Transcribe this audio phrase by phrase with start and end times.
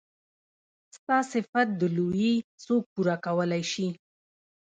[0.95, 3.87] ستا صفت د لويي څوک پوره کولی شي.